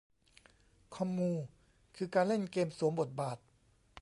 [0.95, 1.31] คอมมู
[1.95, 3.37] คือการเล่นเกมสวมบทบาท